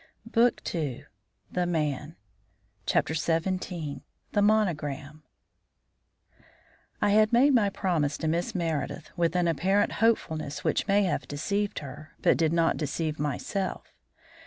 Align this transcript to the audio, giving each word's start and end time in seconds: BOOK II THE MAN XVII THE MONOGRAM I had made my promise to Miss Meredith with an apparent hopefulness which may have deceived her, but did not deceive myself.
BOOK 0.25 0.63
II 0.73 1.05
THE 1.51 1.67
MAN 1.67 2.15
XVII 2.89 4.01
THE 4.31 4.41
MONOGRAM 4.41 5.23
I 6.99 7.09
had 7.11 7.31
made 7.31 7.53
my 7.53 7.69
promise 7.69 8.17
to 8.17 8.27
Miss 8.27 8.55
Meredith 8.55 9.11
with 9.15 9.35
an 9.35 9.47
apparent 9.47 9.91
hopefulness 10.01 10.63
which 10.63 10.87
may 10.87 11.03
have 11.03 11.27
deceived 11.27 11.77
her, 11.79 12.13
but 12.19 12.35
did 12.37 12.51
not 12.51 12.77
deceive 12.77 13.19
myself. 13.19 13.93